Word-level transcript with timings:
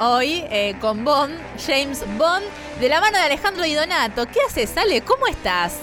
hoy 0.00 0.44
eh, 0.50 0.74
con 0.80 1.04
Bond, 1.04 1.34
James 1.66 2.04
Bond, 2.16 2.44
de 2.80 2.88
la 2.88 3.00
mano 3.00 3.18
de 3.18 3.24
Alejandro 3.24 3.64
Di 3.64 3.74
Donato. 3.74 4.26
¿Qué 4.26 4.40
haces, 4.46 4.76
Ale? 4.76 5.00
¿Cómo 5.02 5.26
estás? 5.26 5.78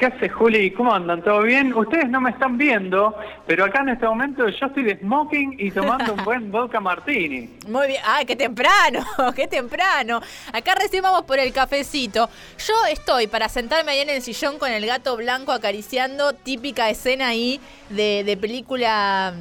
¿Qué 0.00 0.06
hace 0.06 0.30
Juli? 0.30 0.70
¿Cómo 0.70 0.94
andan? 0.94 1.22
¿Todo 1.22 1.42
bien? 1.42 1.74
Ustedes 1.74 2.08
no 2.08 2.22
me 2.22 2.30
están 2.30 2.56
viendo, 2.56 3.14
pero 3.46 3.66
acá 3.66 3.82
en 3.82 3.90
este 3.90 4.06
momento 4.06 4.48
yo 4.48 4.66
estoy 4.66 4.82
de 4.82 4.96
smoking 4.96 5.56
y 5.58 5.70
tomando 5.70 6.14
un 6.14 6.24
buen 6.24 6.50
vodka 6.50 6.80
martini. 6.80 7.50
Muy 7.68 7.88
bien. 7.88 8.00
¡Ay, 8.06 8.24
qué 8.24 8.34
temprano! 8.34 9.04
¡Qué 9.36 9.46
temprano! 9.46 10.22
Acá 10.54 10.74
recién 10.74 11.02
vamos 11.02 11.24
por 11.24 11.38
el 11.38 11.52
cafecito. 11.52 12.30
Yo 12.66 12.74
estoy 12.90 13.26
para 13.26 13.50
sentarme 13.50 13.92
ahí 13.92 14.00
en 14.00 14.08
el 14.08 14.22
sillón 14.22 14.58
con 14.58 14.72
el 14.72 14.86
gato 14.86 15.18
blanco 15.18 15.52
acariciando, 15.52 16.32
típica 16.32 16.88
escena 16.88 17.28
ahí 17.28 17.60
de, 17.90 18.24
de 18.24 18.36
película 18.38 19.34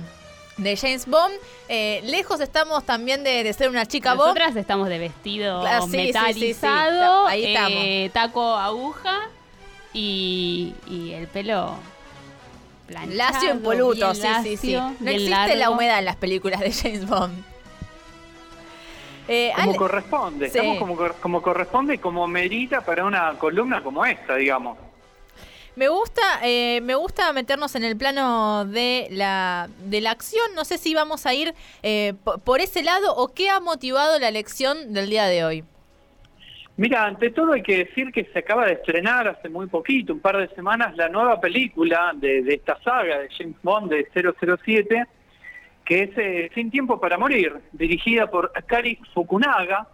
de 0.59 0.77
James 0.77 1.05
Bond. 1.05 1.33
Eh, 1.67 2.01
lejos 2.03 2.39
estamos 2.39 2.83
también 2.83 3.23
de, 3.23 3.51
ser 3.53 3.69
una 3.69 3.85
chica 3.85 4.13
Bond. 4.13 4.27
Nosotras 4.29 4.55
estamos 4.55 4.89
de 4.89 4.99
vestido 4.99 5.63
metalizado, 5.87 7.27
ahí 7.27 7.45
estamos. 7.45 7.79
Eh, 7.83 8.11
taco 8.13 8.55
aguja 8.55 9.29
y, 9.93 10.73
el 11.13 11.27
pelo 11.27 11.75
planchado. 12.87 13.15
Lacio 13.15 13.51
impoluto, 13.51 14.13
sí, 14.15 14.27
sí, 14.43 14.57
sí. 14.57 14.75
No 14.75 15.09
existe 15.09 15.55
la 15.55 15.69
humedad 15.69 15.99
en 15.99 16.05
las 16.05 16.15
películas 16.15 16.59
de 16.59 16.71
James 16.71 17.07
Bond. 17.07 17.43
Eh, 19.31 19.51
como 19.55 19.75
corresponde, 19.75 20.47
estamos 20.47 20.79
como, 20.79 20.97
como 21.21 21.41
corresponde 21.43 21.93
y 21.93 21.97
como 21.99 22.27
merita 22.27 22.81
para 22.81 23.05
una 23.05 23.33
columna 23.37 23.83
como 23.83 24.03
esta, 24.03 24.35
digamos. 24.35 24.75
Me 25.79 25.87
gusta, 25.87 26.21
eh, 26.43 26.81
me 26.81 26.95
gusta 26.95 27.31
meternos 27.31 27.73
en 27.73 27.85
el 27.85 27.95
plano 27.95 28.65
de 28.65 29.07
la, 29.11 29.69
de 29.85 30.01
la 30.01 30.11
acción. 30.11 30.43
No 30.53 30.65
sé 30.65 30.77
si 30.77 30.93
vamos 30.93 31.25
a 31.25 31.33
ir 31.33 31.53
eh, 31.83 32.15
por 32.43 32.59
ese 32.59 32.83
lado 32.83 33.15
o 33.15 33.33
qué 33.33 33.49
ha 33.49 33.61
motivado 33.61 34.19
la 34.19 34.27
elección 34.27 34.91
del 34.91 35.09
día 35.09 35.27
de 35.27 35.45
hoy. 35.45 35.63
Mira, 36.75 37.05
ante 37.05 37.29
todo 37.29 37.53
hay 37.53 37.63
que 37.63 37.85
decir 37.85 38.11
que 38.11 38.25
se 38.25 38.39
acaba 38.39 38.65
de 38.65 38.73
estrenar 38.73 39.29
hace 39.29 39.47
muy 39.47 39.67
poquito, 39.67 40.11
un 40.11 40.19
par 40.19 40.35
de 40.35 40.53
semanas, 40.53 40.97
la 40.97 41.07
nueva 41.07 41.39
película 41.39 42.11
de, 42.13 42.39
esta 42.39 42.77
saga 42.83 43.19
de 43.19 43.29
James 43.29 43.55
Bond 43.63 43.89
de 43.89 44.05
007, 44.13 45.05
que 45.85 46.03
es 46.03 46.09
eh, 46.17 46.51
Sin 46.55 46.71
Tiempo 46.71 46.99
para 46.99 47.17
Morir, 47.17 47.53
dirigida 47.71 48.29
por 48.29 48.51
Akari 48.53 48.99
Fukunaga. 49.13 49.87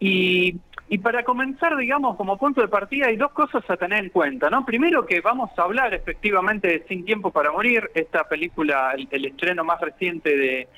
Y 0.00 0.56
y 0.90 0.98
para 0.98 1.22
comenzar, 1.22 1.76
digamos, 1.76 2.16
como 2.16 2.38
punto 2.38 2.62
de 2.62 2.68
partida 2.68 3.08
hay 3.08 3.16
dos 3.16 3.32
cosas 3.32 3.62
a 3.68 3.76
tener 3.76 4.04
en 4.04 4.10
cuenta, 4.10 4.48
¿no? 4.48 4.64
Primero 4.64 5.04
que 5.04 5.20
vamos 5.20 5.50
a 5.56 5.62
hablar 5.62 5.92
efectivamente 5.92 6.68
de 6.68 6.84
Sin 6.88 7.04
Tiempo 7.04 7.30
para 7.30 7.52
Morir, 7.52 7.90
esta 7.94 8.24
película, 8.24 8.94
el, 9.10 9.24
estreno 9.26 9.64
más 9.64 9.80
reciente 9.80 10.34
de, 10.34 10.68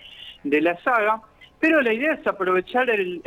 de, 0.42 0.60
la 0.60 0.76
saga, 0.82 1.22
pero 1.60 1.80
la 1.80 1.92
idea 1.92 2.14
es 2.14 2.26
aprovechar 2.26 2.90
el, 2.90 3.22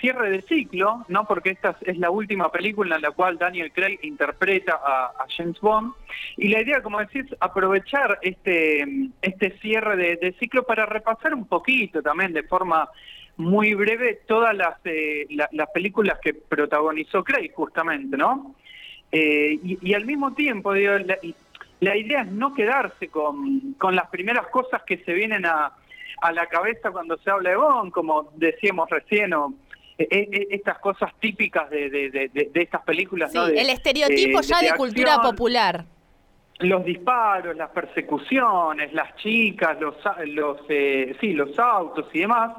cierre 0.00 0.30
de 0.30 0.42
ciclo, 0.42 1.04
¿no? 1.08 1.24
Porque 1.24 1.50
esta 1.50 1.76
es 1.80 1.98
la 1.98 2.10
última 2.10 2.52
película 2.52 2.94
en 2.94 3.02
la 3.02 3.10
cual 3.10 3.36
Daniel 3.36 3.72
Craig 3.72 3.98
interpreta 4.02 4.74
a, 4.74 5.26
James 5.36 5.60
Bond, 5.60 5.94
y 6.36 6.48
la 6.48 6.62
idea, 6.62 6.80
como 6.80 7.00
decís, 7.00 7.24
aprovechar 7.40 8.20
este, 8.22 8.84
este 9.20 9.58
cierre 9.58 9.96
de 9.96 10.32
ciclo 10.38 10.62
para 10.62 10.86
repasar 10.86 11.34
un 11.34 11.46
poquito 11.46 12.02
también 12.02 12.32
de 12.32 12.44
forma 12.44 12.88
muy 13.40 13.74
breve 13.74 14.20
todas 14.26 14.54
las, 14.54 14.74
eh, 14.84 15.26
las 15.28 15.70
películas 15.70 16.18
que 16.22 16.34
protagonizó 16.34 17.24
Craig, 17.24 17.52
justamente, 17.54 18.16
¿no? 18.16 18.54
Eh, 19.12 19.58
y, 19.62 19.94
al 19.94 20.04
mismo 20.04 20.34
tiempo, 20.34 20.72
digo, 20.72 20.92
la, 21.80 21.96
idea 21.96 22.22
es 22.22 22.30
no 22.30 22.54
quedarse 22.54 23.08
con, 23.08 23.74
con 23.78 23.96
las 23.96 24.08
primeras 24.08 24.46
cosas 24.48 24.82
que 24.84 24.98
se 24.98 25.12
vienen 25.12 25.46
a, 25.46 25.72
a, 26.20 26.32
la 26.32 26.46
cabeza 26.46 26.92
cuando 26.92 27.16
se 27.18 27.30
habla 27.30 27.50
de 27.50 27.56
Bond, 27.56 27.90
como 27.90 28.30
decíamos 28.36 28.88
recién, 28.88 29.32
o 29.32 29.54
e, 29.98 30.46
estas 30.50 30.78
cosas 30.78 31.12
típicas 31.18 31.68
de, 31.70 31.90
de, 31.90 32.10
de, 32.10 32.50
estas 32.54 32.82
películas. 32.82 33.34
¿no? 33.34 33.46
el 33.46 33.70
estereotipo 33.70 34.40
ya 34.42 34.60
de, 34.60 34.72
cultura 34.74 35.20
popular 35.20 35.84
los 36.60 36.84
disparos, 36.84 37.56
las 37.56 37.70
persecuciones, 37.70 38.92
las 38.92 39.16
chicas, 39.16 39.80
los, 39.80 39.94
los, 40.26 40.58
eh, 40.68 41.16
sí, 41.20 41.32
los 41.32 41.58
autos 41.58 42.06
y 42.12 42.20
demás. 42.20 42.52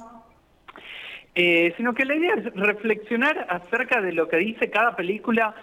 Eh, 1.34 1.74
sino 1.78 1.94
que 1.94 2.04
la 2.04 2.16
idea 2.16 2.34
es 2.36 2.54
reflexionar 2.56 3.48
acerca 3.50 4.02
de 4.02 4.12
lo 4.12 4.28
que 4.28 4.36
dice 4.36 4.70
cada 4.70 4.98
película 4.98 5.56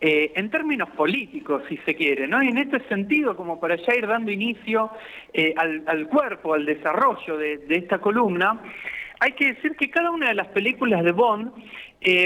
eh, 0.00 0.32
en 0.36 0.50
términos 0.50 0.88
políticos, 0.90 1.64
si 1.68 1.78
se 1.78 1.96
quiere, 1.96 2.28
¿no? 2.28 2.40
Y 2.42 2.48
en 2.48 2.58
este 2.58 2.78
sentido, 2.88 3.34
como 3.34 3.58
para 3.58 3.74
ya 3.74 3.94
ir 3.96 4.06
dando 4.06 4.30
inicio 4.30 4.90
eh, 5.32 5.52
al, 5.56 6.06
cuerpo, 6.06 6.54
al 6.54 6.64
desarrollo 6.64 7.38
de, 7.38 7.60
esta 7.70 7.98
columna, 7.98 8.60
hay 9.18 9.32
que 9.32 9.54
decir 9.54 9.74
que 9.76 9.90
cada 9.90 10.12
una 10.12 10.28
de 10.28 10.34
las 10.34 10.46
películas 10.48 11.02
de 11.02 11.12
Bond 11.12 11.50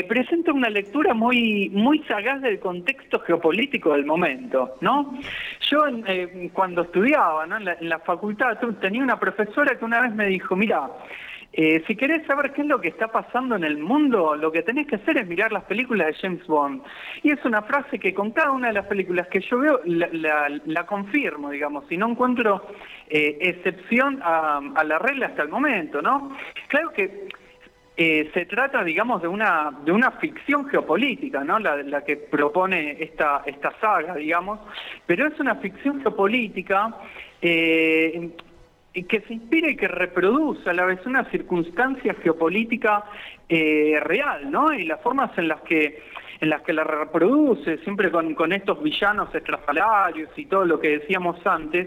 presenta 0.08 0.52
una 0.52 0.68
lectura 0.68 1.14
muy, 1.14 1.70
muy 1.70 2.00
sagaz 2.00 2.42
del 2.42 2.58
contexto 2.58 3.20
geopolítico 3.20 3.94
del 3.94 4.04
momento, 4.04 4.76
¿no? 4.82 5.18
Yo 5.70 5.84
cuando 6.52 6.82
estudiaba 6.82 7.44
en, 7.44 7.64
la, 7.64 7.72
en 7.80 7.88
la 7.88 8.00
facultad 8.00 8.58
tenía 8.82 9.02
una 9.02 9.18
profesora 9.18 9.78
que 9.78 9.84
una 9.86 10.02
vez 10.02 10.12
me 10.12 10.26
dijo, 10.26 10.54
mira, 10.54 10.90
eh, 11.52 11.82
si 11.86 11.96
querés 11.96 12.24
saber 12.26 12.52
qué 12.52 12.62
es 12.62 12.68
lo 12.68 12.80
que 12.80 12.88
está 12.88 13.08
pasando 13.08 13.56
en 13.56 13.64
el 13.64 13.78
mundo, 13.78 14.36
lo 14.36 14.52
que 14.52 14.62
tenés 14.62 14.86
que 14.86 14.96
hacer 14.96 15.16
es 15.18 15.26
mirar 15.26 15.50
las 15.50 15.64
películas 15.64 16.06
de 16.06 16.14
James 16.14 16.46
Bond. 16.46 16.82
Y 17.24 17.32
es 17.32 17.44
una 17.44 17.62
frase 17.62 17.98
que 17.98 18.14
con 18.14 18.30
cada 18.30 18.52
una 18.52 18.68
de 18.68 18.74
las 18.74 18.86
películas 18.86 19.26
que 19.28 19.40
yo 19.40 19.58
veo 19.58 19.80
la, 19.84 20.86
confirmo, 20.86 21.50
digamos, 21.50 21.90
y 21.90 21.96
no 21.96 22.08
encuentro 22.08 22.66
eh, 23.08 23.36
excepción 23.40 24.20
a, 24.22 24.60
la 24.84 24.98
regla 25.00 25.26
hasta 25.26 25.42
el 25.42 25.48
momento, 25.48 26.00
¿no? 26.00 26.36
Claro 26.68 26.92
que 26.92 27.28
eh, 27.96 28.30
se 28.32 28.46
trata, 28.46 28.84
digamos, 28.84 29.20
de 29.20 29.28
una, 29.28 29.72
de 29.84 29.90
una 29.90 30.12
ficción 30.12 30.68
geopolítica, 30.68 31.42
¿no? 31.42 31.58
La, 31.58 32.04
que 32.04 32.16
propone 32.16 32.96
esta, 33.02 33.42
esta 33.44 33.72
saga, 33.80 34.14
digamos, 34.14 34.60
pero 35.04 35.26
es 35.26 35.38
una 35.40 35.56
ficción 35.56 36.00
geopolítica 36.00 36.94
que 38.92 39.20
se 39.22 39.34
inspira 39.34 39.70
y 39.70 39.76
que 39.76 39.88
reproduce 39.88 40.68
a 40.68 40.72
la 40.72 40.84
vez 40.84 41.04
una 41.06 41.24
circunstancia 41.30 42.14
geopolítica 42.14 43.04
eh, 43.48 43.98
real, 44.00 44.50
¿no? 44.50 44.72
Y 44.72 44.84
las 44.84 45.00
formas 45.00 45.36
en 45.38 45.48
las 45.48 45.60
que 45.62 46.02
en 46.40 46.48
las 46.48 46.62
que 46.62 46.72
la 46.72 46.84
reproduce, 46.84 47.78
siempre 47.78 48.10
con, 48.10 48.34
con 48.34 48.52
estos 48.52 48.82
villanos 48.82 49.34
extrafalarios 49.34 50.30
y 50.36 50.46
todo 50.46 50.64
lo 50.64 50.80
que 50.80 50.98
decíamos 50.98 51.36
antes, 51.46 51.86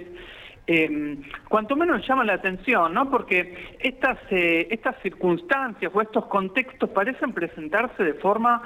eh, 0.65 1.17
cuanto 1.49 1.75
menos 1.75 2.07
llama 2.07 2.23
la 2.23 2.35
atención, 2.35 2.93
¿no? 2.93 3.09
Porque 3.09 3.75
estas, 3.79 4.17
eh, 4.29 4.67
estas 4.71 4.95
circunstancias 5.01 5.91
o 5.93 6.01
estos 6.01 6.25
contextos 6.27 6.89
parecen 6.91 7.33
presentarse 7.33 8.03
de 8.03 8.13
forma 8.13 8.61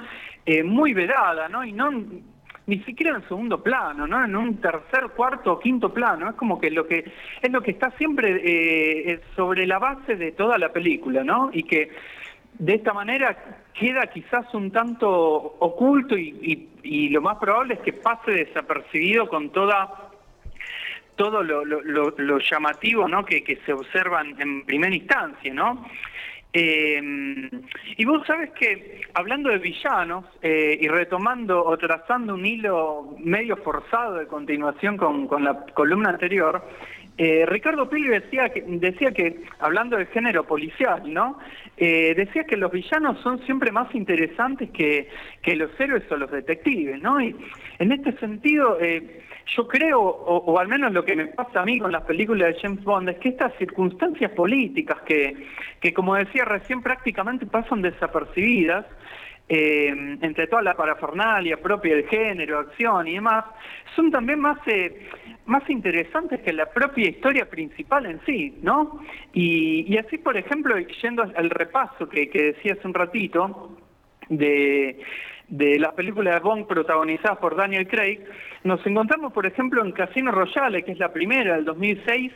eh, 0.46 0.62
muy 0.62 0.94
vedada, 0.94 1.48
¿no? 1.48 1.64
Y 1.64 1.72
no 1.72 1.90
ni 2.68 2.80
siquiera 2.80 3.16
en 3.16 3.26
segundo 3.26 3.62
plano, 3.62 4.06
¿no? 4.06 4.22
En 4.22 4.36
un 4.36 4.60
tercer, 4.60 5.08
cuarto 5.16 5.52
o 5.52 5.58
quinto 5.58 5.92
plano. 5.92 6.28
Es 6.28 6.36
como 6.36 6.60
que 6.60 6.70
lo 6.70 6.86
que 6.86 7.10
es 7.40 7.50
lo 7.50 7.62
que 7.62 7.70
está 7.70 7.90
siempre 7.92 8.42
eh, 8.44 9.20
sobre 9.34 9.66
la 9.66 9.78
base 9.78 10.16
de 10.16 10.32
toda 10.32 10.58
la 10.58 10.70
película, 10.70 11.24
¿no? 11.24 11.48
Y 11.50 11.62
que 11.62 11.90
de 12.58 12.74
esta 12.74 12.92
manera 12.92 13.62
queda 13.72 14.06
quizás 14.08 14.52
un 14.52 14.70
tanto 14.70 15.08
oculto 15.10 16.16
y, 16.18 16.68
lo 17.10 17.22
más 17.22 17.38
probable 17.38 17.74
es 17.74 17.80
que 17.80 17.92
pase 17.94 18.32
desapercibido 18.32 19.28
con 19.28 19.50
toda 19.50 20.10
todo 21.16 21.42
lo, 21.42 22.38
llamativo 22.38 23.08
¿no? 23.08 23.24
que, 23.24 23.42
que 23.42 23.56
se 23.66 23.72
observan 23.72 24.40
en 24.40 24.64
primera 24.64 24.94
instancia, 24.94 25.52
¿no? 25.52 25.84
Eh, 26.52 27.50
y 27.96 28.04
vos 28.04 28.26
sabes 28.26 28.50
que, 28.52 29.02
hablando 29.14 29.50
de 29.50 29.58
villanos, 29.58 30.24
eh, 30.42 30.78
y 30.80 30.88
retomando 30.88 31.64
o 31.64 31.76
trazando 31.76 32.34
un 32.34 32.46
hilo 32.46 33.16
medio 33.18 33.56
forzado 33.58 34.14
de 34.14 34.26
continuación 34.26 34.96
con, 34.96 35.28
la 35.44 35.66
columna 35.74 36.10
anterior, 36.10 36.62
eh, 37.18 37.44
Ricardo 37.46 37.90
Pili 37.90 38.08
decía 38.08 38.48
que, 38.48 38.62
decía 38.62 39.10
que, 39.10 39.42
hablando 39.58 39.96
del 39.96 40.06
género 40.06 40.44
policial, 40.44 41.12
¿no? 41.12 41.38
decía 41.76 42.42
que 42.42 42.56
los 42.56 42.72
villanos 42.72 43.20
son 43.20 43.38
siempre 43.46 43.70
más 43.70 43.94
interesantes 43.94 44.68
que, 44.70 45.08
que 45.40 45.54
los 45.54 45.70
héroes 45.78 46.02
o 46.10 46.16
los 46.16 46.28
detectives, 46.28 47.00
¿no? 47.00 47.20
Y 47.20 47.36
en 47.78 47.92
este 47.92 48.18
sentido, 48.18 48.78
yo 49.56 49.66
creo, 49.66 50.00
o, 50.00 50.58
al 50.58 50.68
menos 50.68 50.92
lo 50.92 51.04
que 51.04 51.16
me 51.16 51.26
pasa 51.26 51.62
a 51.62 51.64
mí 51.64 51.78
con 51.78 51.92
las 51.92 52.02
películas 52.02 52.54
de 52.54 52.60
James 52.60 52.84
Bond, 52.84 53.08
es 53.08 53.18
que 53.18 53.30
estas 53.30 53.52
circunstancias 53.58 54.30
políticas 54.32 55.00
que, 55.02 55.46
que 55.80 55.92
como 55.92 56.14
decía 56.14 56.44
recién, 56.44 56.82
prácticamente 56.82 57.46
pasan 57.46 57.82
desapercibidas, 57.82 58.86
eh, 59.48 60.18
entre 60.20 60.46
toda 60.46 60.60
la 60.60 60.74
parafernalia 60.74 61.56
propia 61.56 61.96
del 61.96 62.06
género, 62.06 62.58
acción 62.58 63.08
y 63.08 63.14
demás, 63.14 63.46
son 63.96 64.10
también 64.10 64.40
más, 64.40 64.58
eh, 64.66 65.08
más 65.46 65.68
interesantes 65.70 66.40
que 66.40 66.52
la 66.52 66.66
propia 66.66 67.08
historia 67.08 67.48
principal 67.48 68.04
en 68.04 68.20
sí, 68.26 68.58
¿no? 68.60 69.00
Y, 69.32 69.96
así, 69.96 70.18
por 70.18 70.36
ejemplo, 70.36 70.76
yendo 71.02 71.22
al 71.22 71.48
repaso 71.48 72.08
que, 72.08 72.28
que 72.28 72.52
decía 72.52 72.74
hace 72.74 72.86
un 72.86 72.92
ratito, 72.92 73.78
de, 74.28 75.00
de 75.48 75.78
las 75.78 75.94
películas 75.94 76.34
de 76.34 76.40
Bond 76.40 76.66
protagonizadas 76.66 77.38
por 77.38 77.56
Daniel 77.56 77.88
Craig, 77.88 78.20
nos 78.64 78.84
encontramos, 78.86 79.32
por 79.32 79.46
ejemplo, 79.46 79.84
en 79.84 79.92
Casino 79.92 80.30
Royale, 80.30 80.82
que 80.82 80.92
es 80.92 80.98
la 80.98 81.12
primera 81.12 81.54
del 81.56 81.64
2006, 81.64 82.32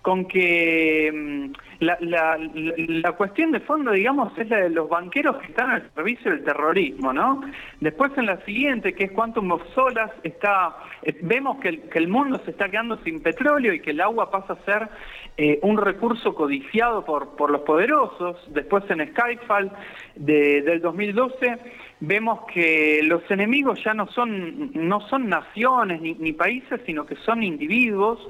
con 0.00 0.26
que 0.26 1.10
mm, 1.12 1.52
la, 1.80 3.12
cuestión 3.12 3.52
de 3.52 3.60
fondo, 3.60 3.92
digamos, 3.92 4.36
es 4.38 4.48
la 4.48 4.58
de 4.58 4.70
los 4.70 4.88
banqueros 4.88 5.38
que 5.38 5.46
están 5.46 5.70
al 5.70 5.90
servicio 5.94 6.30
del 6.30 6.44
terrorismo, 6.44 7.12
¿no? 7.12 7.42
Después 7.80 8.12
en 8.16 8.26
la 8.26 8.36
siguiente, 8.44 8.94
que 8.94 9.04
es 9.04 9.12
Quantum 9.12 9.50
of 9.52 9.62
Solas, 9.74 10.10
está, 10.22 10.76
eh, 11.02 11.16
vemos 11.22 11.58
que 11.58 11.80
el, 11.94 12.08
mundo 12.08 12.40
se 12.44 12.50
está 12.50 12.68
quedando 12.68 12.98
sin 12.98 13.22
petróleo 13.22 13.72
y 13.72 13.80
que 13.80 13.90
el 13.90 14.00
agua 14.00 14.30
pasa 14.30 14.54
a 14.54 14.64
ser 14.64 14.88
eh, 15.36 15.58
un 15.62 15.78
recurso 15.78 16.34
codiciado 16.34 17.04
por, 17.04 17.34
por 17.36 17.50
los 17.50 17.62
poderosos. 17.62 18.36
Después 18.52 18.84
en 18.90 19.06
Skyfall 19.10 19.72
del 20.16 20.80
2012 20.80 21.58
vemos 22.06 22.40
que 22.52 23.00
los 23.04 23.28
enemigos 23.30 23.82
ya 23.84 23.94
no 23.94 24.06
son, 24.08 24.70
no 24.74 25.00
son 25.08 25.28
naciones 25.28 26.00
ni, 26.00 26.32
países, 26.32 26.80
sino 26.86 27.06
que 27.06 27.16
son 27.16 27.42
individuos, 27.42 28.28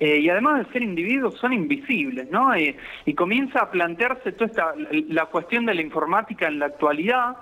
eh, 0.00 0.18
y 0.18 0.28
además 0.28 0.66
de 0.66 0.72
ser 0.72 0.82
individuos 0.82 1.34
son 1.38 1.52
invisibles, 1.52 2.30
¿no? 2.30 2.50
y 2.56 3.14
comienza 3.14 3.60
a 3.60 3.70
plantearse 3.70 4.32
toda 4.32 4.46
esta, 4.46 4.74
la 5.08 5.26
cuestión 5.26 5.66
de 5.66 5.74
la 5.74 5.82
informática 5.82 6.48
en 6.48 6.58
la 6.58 6.66
actualidad, 6.66 7.36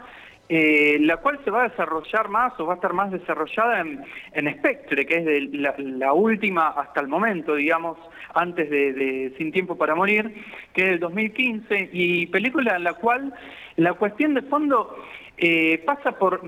eh, 0.55 0.99
la 1.01 1.17
cual 1.17 1.41
se 1.45 1.51
va 1.51 1.63
a 1.63 1.69
desarrollar 1.71 2.29
más 2.29 2.53
o 2.61 2.67
va 2.67 2.75
a 2.75 2.77
estar 2.77 2.93
más 2.93 3.11
desarrollada 3.11 3.81
en, 3.81 4.55
Spectre, 4.59 5.07
que 5.07 5.17
es 5.17 5.51
la, 5.55 6.13
última 6.13 6.69
hasta 6.69 7.01
el 7.01 7.09
momento, 7.09 7.55
digamos, 7.55 7.97
antes 8.35 8.69
de, 8.69 9.33
Sin 9.39 9.51
Tiempo 9.51 9.79
para 9.79 9.95
Morir, 9.95 10.31
que 10.75 10.83
es 10.83 10.91
del 10.91 11.01
2015, 11.01 11.89
y 11.93 12.27
película 12.27 12.77
en 12.77 12.85
la 12.85 12.93
cual 12.93 13.33
la 13.77 13.95
cuestión 13.95 14.35
de 14.35 14.43
fondo 14.43 14.95
eh, 15.43 15.83
pasa 15.85 16.13
por 16.13 16.41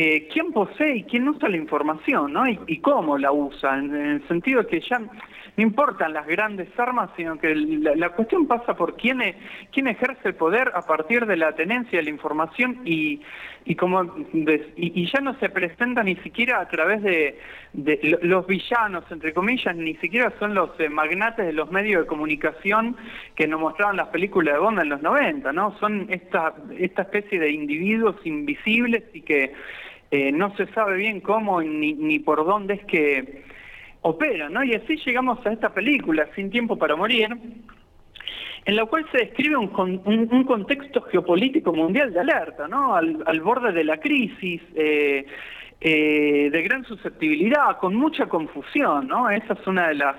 eh, 0.00 0.28
quién 0.32 0.52
posee 0.52 0.98
y 0.98 1.02
quién 1.02 1.28
usa 1.28 1.48
la 1.48 1.56
información, 1.56 2.32
¿no? 2.32 2.44
Y, 2.46 2.78
cómo 2.78 3.18
la 3.18 3.32
usa, 3.32 3.76
en, 3.76 3.92
el 3.92 4.28
sentido 4.28 4.62
de 4.62 4.68
que 4.68 4.80
ya 4.80 5.00
no 5.00 5.10
importan 5.56 6.12
las 6.12 6.24
grandes 6.24 6.68
armas, 6.78 7.10
sino 7.16 7.36
que 7.36 7.52
la, 7.52 8.10
cuestión 8.10 8.46
pasa 8.46 8.76
por 8.76 8.94
quién, 8.94 9.20
e, 9.20 9.34
quién, 9.72 9.88
ejerce 9.88 10.28
el 10.28 10.36
poder 10.36 10.70
a 10.72 10.82
partir 10.82 11.26
de 11.26 11.36
la 11.36 11.50
tenencia 11.56 11.98
de 11.98 12.04
la 12.04 12.10
información 12.10 12.82
y, 12.84 13.22
y 13.64 13.74
como 13.74 14.04
y, 14.32 15.10
ya 15.10 15.20
no 15.20 15.36
se 15.40 15.48
presenta 15.48 16.04
ni 16.04 16.14
siquiera 16.16 16.60
a 16.60 16.68
través 16.68 17.02
de, 17.02 17.40
los 18.22 18.46
villanos, 18.46 19.02
entre 19.10 19.34
comillas, 19.34 19.74
ni 19.74 19.96
siquiera 19.96 20.32
son 20.38 20.54
los 20.54 20.78
eh, 20.78 20.88
magnates 20.88 21.44
de 21.44 21.52
los 21.52 21.72
medios 21.72 22.02
de 22.02 22.06
comunicación 22.06 22.96
que 23.34 23.48
nos 23.48 23.60
mostraban 23.60 23.96
las 23.96 24.08
películas 24.08 24.54
de 24.54 24.60
Bond 24.60 24.78
en 24.78 24.90
los 24.90 25.02
90, 25.02 25.52
¿no? 25.52 25.76
Son 25.80 26.06
esta, 26.08 26.54
esta 26.78 27.02
especie 27.02 27.40
de 27.40 27.50
individuos 27.50 28.14
invisibles 28.24 29.02
y 29.12 29.22
que 29.22 29.54
eh, 30.10 30.32
no 30.32 30.54
se 30.56 30.66
sabe 30.72 30.96
bien 30.96 31.20
cómo 31.20 31.60
ni, 31.60 31.92
ni 31.92 32.18
por 32.18 32.44
dónde 32.44 32.74
es 32.74 32.84
que 32.86 33.44
operan, 34.02 34.52
¿no? 34.52 34.64
Y 34.64 34.74
así 34.74 34.96
llegamos 35.04 35.44
a 35.44 35.52
esta 35.52 35.72
película, 35.74 36.28
Sin 36.34 36.50
Tiempo 36.50 36.76
para 36.76 36.96
Morir, 36.96 37.28
en 38.64 38.76
la 38.76 38.84
cual 38.86 39.06
se 39.12 39.18
describe 39.18 39.56
un, 39.56 39.70
un, 40.04 40.44
contexto 40.44 41.02
geopolítico 41.02 41.72
mundial 41.72 42.12
de 42.12 42.20
alerta, 42.20 42.68
¿no? 42.68 42.94
Al, 42.94 43.40
borde 43.40 43.72
de 43.72 43.84
la 43.84 43.98
crisis, 43.98 44.62
eh, 44.74 45.26
eh, 45.80 46.48
de 46.50 46.62
gran 46.62 46.84
susceptibilidad, 46.84 47.78
con 47.78 47.94
mucha 47.94 48.26
confusión, 48.26 49.08
¿no? 49.08 49.30
Esa 49.30 49.54
es 49.54 49.66
una 49.66 49.88
de 49.88 49.94
las 49.94 50.16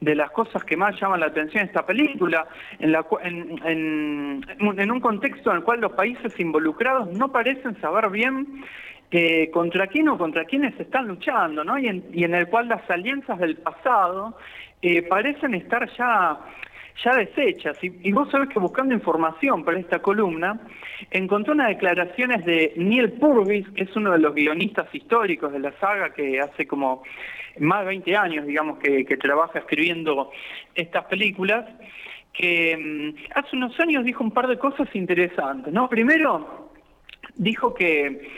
de 0.00 0.14
las 0.14 0.30
cosas 0.30 0.62
que 0.62 0.76
más 0.76 0.94
llaman 1.00 1.18
la 1.18 1.26
atención 1.26 1.62
en 1.62 1.68
esta 1.70 1.84
película, 1.84 2.46
en, 2.78 2.92
la, 2.92 3.04
en, 3.24 4.44
en 4.60 4.90
un 4.92 5.00
contexto 5.00 5.50
en 5.50 5.56
el 5.56 5.62
cual 5.64 5.80
los 5.80 5.90
países 5.94 6.38
involucrados 6.38 7.12
no 7.18 7.32
parecen 7.32 7.80
saber 7.80 8.08
bien 8.08 8.62
contra 9.52 9.86
quién 9.86 10.08
o 10.08 10.18
contra 10.18 10.44
quiénes 10.44 10.78
están 10.78 11.08
luchando, 11.08 11.64
¿no? 11.64 11.78
Y 11.78 11.88
en, 11.88 12.34
el 12.34 12.48
cual 12.48 12.68
las 12.68 12.88
alianzas 12.90 13.38
del 13.38 13.56
pasado 13.56 14.36
eh, 14.82 15.02
parecen 15.02 15.54
estar 15.54 15.88
ya, 15.96 16.38
ya 17.02 17.16
deshechas. 17.16 17.78
Y, 17.82 18.12
vos 18.12 18.30
sabés 18.30 18.50
que 18.50 18.58
buscando 18.58 18.92
información 18.92 19.64
para 19.64 19.78
esta 19.78 20.00
columna, 20.00 20.60
encontré 21.10 21.52
unas 21.52 21.68
declaraciones 21.68 22.44
de 22.44 22.74
Neil 22.76 23.12
Purvis, 23.12 23.66
que 23.70 23.84
es 23.84 23.96
uno 23.96 24.12
de 24.12 24.18
los 24.18 24.34
guionistas 24.34 24.94
históricos 24.94 25.52
de 25.52 25.60
la 25.60 25.72
saga, 25.80 26.12
que 26.12 26.40
hace 26.40 26.66
como 26.66 27.02
más 27.58 27.80
de 27.80 27.86
20 27.86 28.16
años, 28.16 28.46
digamos, 28.46 28.78
que, 28.78 29.04
trabaja 29.16 29.60
escribiendo 29.60 30.30
estas 30.74 31.04
películas, 31.06 31.64
que 32.34 32.76
mm, 32.76 33.38
hace 33.38 33.56
unos 33.56 33.78
años 33.80 34.04
dijo 34.04 34.22
un 34.22 34.32
par 34.32 34.48
de 34.48 34.58
cosas 34.58 34.88
interesantes, 34.94 35.72
¿no? 35.72 35.88
Primero, 35.88 36.70
dijo 37.36 37.74
que 37.74 38.28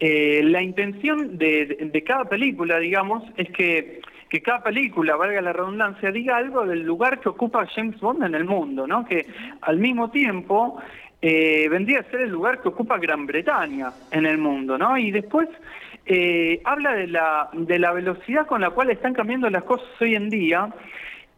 eh, 0.00 0.40
la 0.42 0.62
intención 0.62 1.36
de, 1.36 2.02
cada 2.06 2.24
película, 2.24 2.78
digamos, 2.78 3.22
es 3.36 3.50
que, 3.50 4.00
cada 4.42 4.62
película, 4.62 5.16
valga 5.16 5.42
la 5.42 5.52
redundancia, 5.52 6.10
diga 6.10 6.38
algo 6.38 6.64
del 6.64 6.82
lugar 6.82 7.20
que 7.20 7.28
ocupa 7.28 7.66
James 7.66 8.00
Bond 8.00 8.22
en 8.22 8.34
el 8.34 8.44
mundo, 8.44 8.86
¿no? 8.86 9.04
Que 9.04 9.26
al 9.60 9.76
mismo 9.78 10.10
tiempo 10.10 10.80
eh, 11.20 11.68
vendría 11.68 12.00
a 12.00 12.04
ser 12.04 12.22
el 12.22 12.30
lugar 12.30 12.62
que 12.62 12.68
ocupa 12.68 12.96
Gran 12.96 13.26
Bretaña 13.26 13.92
en 14.10 14.24
el 14.24 14.38
mundo, 14.38 14.78
¿no? 14.78 14.96
Y 14.96 15.10
después 15.10 15.48
eh, 16.06 16.62
habla 16.64 16.94
de 16.94 17.08
la, 17.08 17.50
de 17.52 17.78
la 17.78 17.92
velocidad 17.92 18.46
con 18.46 18.62
la 18.62 18.70
cual 18.70 18.90
están 18.90 19.12
cambiando 19.12 19.50
las 19.50 19.64
cosas 19.64 19.88
hoy 20.00 20.14
en 20.14 20.30
día 20.30 20.70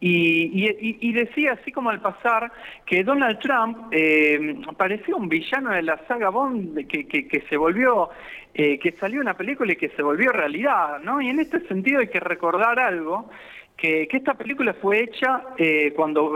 y, 0.05 1.13
decía, 1.13 1.53
así 1.53 1.71
como 1.71 1.89
al 1.89 2.01
pasar, 2.01 2.51
que 2.85 3.05
Donald 3.05 3.39
Trump 3.39 3.87
eh, 3.91 4.55
parecía 4.75 5.15
un 5.15 5.29
villano 5.29 5.69
de 5.69 5.81
la 5.81 5.97
saga 6.07 6.29
Bond 6.29 6.87
que, 6.87 7.07
que, 7.07 7.43
se 7.47 7.55
volvió, 7.55 8.09
eh, 8.53 8.77
que 8.79 8.91
salió 8.99 9.21
una 9.21 9.35
película 9.35 9.71
y 9.71 9.77
que 9.77 9.89
se 9.89 10.03
volvió 10.03 10.33
realidad, 10.33 10.99
¿no? 11.01 11.21
Y 11.21 11.29
en 11.29 11.39
este 11.39 11.65
sentido 11.67 12.01
hay 12.01 12.09
que 12.09 12.19
recordar 12.19 12.79
algo, 12.79 13.29
que, 13.77 14.09
esta 14.11 14.33
película 14.33 14.73
fue 14.73 15.03
hecha 15.03 15.41
eh, 15.57 15.93
cuando 15.95 16.33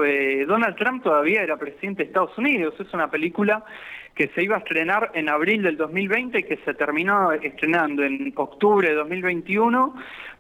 Donald 0.48 0.78
Trump 0.78 1.04
todavía 1.04 1.44
era 1.44 1.58
presidente 1.58 2.04
de 2.04 2.08
Estados 2.08 2.38
Unidos. 2.38 2.74
Es 2.80 2.94
una 2.94 3.12
película 3.12 3.66
que 4.16 4.30
se 4.30 4.44
iba 4.44 4.56
a 4.56 4.60
estrenar 4.60 5.12
en 5.14 5.30
abril 5.30 5.62
del 5.62 5.76
2020 5.76 6.40
y 6.40 6.44
que 6.44 6.58
se 6.66 6.74
terminó 6.74 7.34
estrenando 7.34 8.04
en 8.04 8.34
octubre 8.36 8.88
de 8.88 8.96
2021 8.96 9.94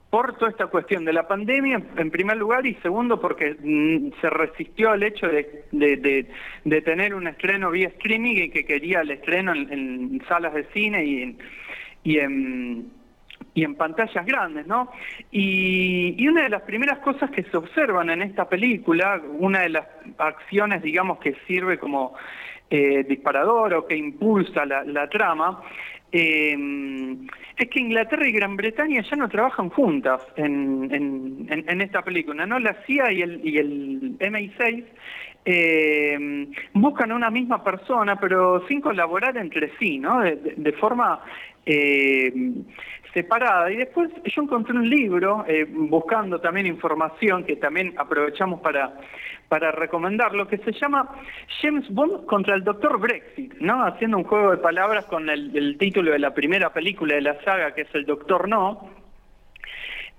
por 0.10 0.38
toda 0.38 0.52
esta 0.52 0.68
cuestión 0.68 1.04
de 1.04 1.12
la 1.12 1.28
pandemia, 1.28 1.82
en 1.98 2.12
primer 2.12 2.38
lugar, 2.38 2.66
y 2.66 2.76
segundo, 2.76 3.20
porque 3.20 3.58
mm, 3.60 4.20
se 4.22 4.30
resistió 4.30 4.92
al 4.92 5.04
hecho 5.04 5.28
de, 5.28 6.82
tener 6.82 7.14
un 7.14 7.28
estreno 7.28 7.72
vía 7.72 7.90
streaming 7.90 8.36
y 8.36 8.50
que 8.50 8.66
quería 8.66 9.02
el 9.02 9.12
estreno 9.12 9.54
en, 9.54 10.22
salas 10.28 10.54
de 10.54 10.64
cine 10.74 11.06
y 11.06 11.22
en, 11.24 11.38
y 12.04 12.20
en, 12.20 12.92
y 13.54 13.64
en 13.66 13.76
pantallas 13.76 14.26
grandes, 14.26 14.66
¿no? 14.66 14.92
Y, 15.30 16.26
una 16.26 16.44
de 16.44 16.50
las 16.50 16.62
primeras 16.62 17.00
cosas 17.00 17.30
que 17.32 17.44
se 17.44 17.58
observan 17.58 18.10
en 18.10 18.22
esta 18.22 18.48
película, 18.48 19.22
una 19.40 19.62
de 19.62 19.70
las 19.70 19.88
acciones, 20.18 20.82
digamos, 20.84 21.20
que 21.20 21.36
sirve 21.48 21.78
como 21.80 22.14
eh, 22.70 23.04
disparador 23.04 23.74
o 23.74 23.88
que 23.88 23.98
impulsa 23.98 24.66
la 24.66 25.10
trama, 25.10 25.62
eh, 26.12 26.56
es 27.58 27.70
que 27.70 27.80
Inglaterra 27.80 28.28
y 28.28 28.32
Gran 28.32 28.56
Bretaña 28.56 29.02
ya 29.02 29.18
no 29.18 29.28
trabajan 29.28 29.70
juntas 29.70 30.22
en, 30.36 31.48
esta 31.82 32.04
película, 32.04 32.46
¿no? 32.46 32.60
La 32.60 32.76
CIA 32.86 33.12
y 33.12 33.22
el, 33.22 33.42
y 33.44 33.58
el 33.58 34.20
MI6 34.20 34.86
eh, 35.46 36.48
buscan 36.74 37.12
a 37.12 37.16
una 37.16 37.30
misma 37.30 37.64
persona, 37.64 38.20
pero 38.20 38.68
sin 38.68 38.82
colaborar 38.82 39.38
entre 39.38 39.72
sí, 39.80 39.98
¿no? 39.98 40.22
De, 40.22 40.74
forma 40.74 41.22
eh, 41.66 42.32
separada. 43.14 43.72
Y 43.72 43.78
después 43.78 44.12
yo 44.24 44.42
encontré 44.44 44.76
un 44.76 44.90
libro, 44.90 45.46
eh, 45.48 45.66
buscando 45.68 46.40
también 46.40 46.68
información, 46.68 47.44
que 47.44 47.56
también 47.56 47.94
aprovechamos 47.98 48.60
para, 48.60 49.00
para 49.50 49.72
recomendarlo, 49.72 50.48
que 50.48 50.58
se 50.58 50.74
llama 50.74 51.10
James 51.62 51.90
Bond 51.90 52.26
contra 52.26 52.56
el 52.56 52.64
Doctor 52.64 53.00
Brexit, 53.00 53.54
¿no? 53.60 53.86
Haciendo 53.86 54.18
un 54.18 54.24
juego 54.24 54.52
de 54.52 54.58
palabras 54.58 55.06
con 55.06 55.30
el, 55.30 55.78
título 55.78 56.12
de 56.12 56.20
la 56.20 56.34
primera 56.34 56.74
película 56.74 57.16
de 57.16 57.22
la 57.22 57.42
saga, 57.44 57.74
que 57.74 57.82
es 57.82 57.96
El 57.96 58.06
Doctor 58.06 58.50
No, 58.50 58.90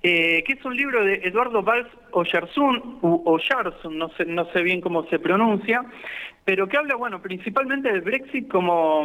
eh, 0.03 0.43
que 0.45 0.53
es 0.55 0.65
un 0.65 0.77
libro 0.77 1.05
de 1.05 1.15
Eduardo 1.25 1.63
Valls 1.63 1.89
Oyarsun, 2.13 2.99
o 3.03 3.39
no 3.91 4.09
sé, 4.11 4.25
no 4.25 4.45
sé 4.53 4.63
bien 4.63 4.81
cómo 4.81 5.05
se 5.09 5.19
pronuncia, 5.19 5.85
pero 6.45 6.67
que 6.67 6.79
habla, 6.79 6.95
bueno, 6.95 7.21
principalmente 7.21 7.93
del 7.93 8.01
Brexit 8.01 8.49
como 8.49 9.05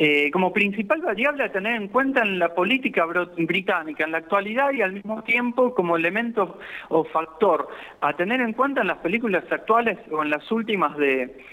eh, 0.00 0.30
como 0.30 0.52
principal 0.52 1.00
variable 1.00 1.42
a 1.42 1.50
tener 1.50 1.74
en 1.74 1.88
cuenta 1.88 2.22
en 2.22 2.38
la 2.38 2.54
política 2.54 3.04
británica 3.04 4.04
en 4.04 4.12
la 4.12 4.18
actualidad 4.18 4.70
y 4.72 4.80
al 4.80 4.92
mismo 4.92 5.24
tiempo 5.24 5.74
como 5.74 5.96
elemento 5.96 6.60
o 6.88 7.02
factor 7.02 7.68
a 8.00 8.12
tener 8.12 8.40
en 8.40 8.52
cuenta 8.52 8.82
en 8.82 8.86
las 8.86 8.98
películas 8.98 9.42
actuales 9.50 9.98
o 10.12 10.22
en 10.22 10.30
las 10.30 10.48
últimas 10.52 10.96
de, 10.98 11.44